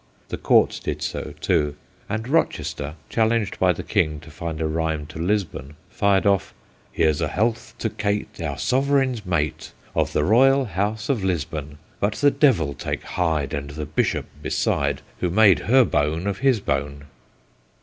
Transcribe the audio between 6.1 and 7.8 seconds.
off: 1 Here 's health